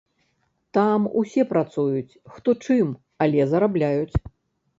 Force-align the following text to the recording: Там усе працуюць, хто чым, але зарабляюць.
Там 0.77 1.03
усе 1.21 1.43
працуюць, 1.51 2.17
хто 2.39 2.49
чым, 2.71 2.87
але 3.27 3.39
зарабляюць. 3.53 4.15